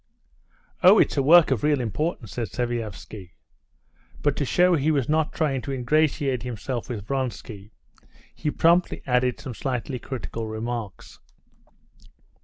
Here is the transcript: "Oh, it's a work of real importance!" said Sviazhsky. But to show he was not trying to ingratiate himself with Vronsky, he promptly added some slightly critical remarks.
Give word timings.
"Oh, 0.81 0.97
it's 0.97 1.15
a 1.15 1.21
work 1.21 1.51
of 1.51 1.61
real 1.61 1.79
importance!" 1.79 2.31
said 2.31 2.47
Sviazhsky. 2.47 3.33
But 4.23 4.35
to 4.37 4.45
show 4.45 4.73
he 4.73 4.89
was 4.89 5.07
not 5.07 5.31
trying 5.31 5.61
to 5.61 5.71
ingratiate 5.71 6.41
himself 6.41 6.89
with 6.89 7.05
Vronsky, 7.05 7.71
he 8.33 8.49
promptly 8.49 9.03
added 9.05 9.39
some 9.39 9.53
slightly 9.53 9.99
critical 9.99 10.47
remarks. 10.47 11.19